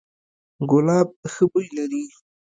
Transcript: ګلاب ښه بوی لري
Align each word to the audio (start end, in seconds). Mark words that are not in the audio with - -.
ګلاب 0.69 1.09
ښه 1.31 1.43
بوی 1.51 1.67
لري 1.77 2.03